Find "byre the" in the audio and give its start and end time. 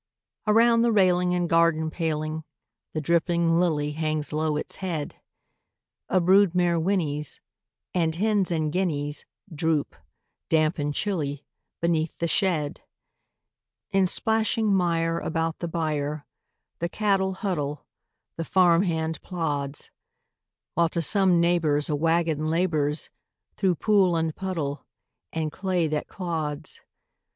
15.67-16.89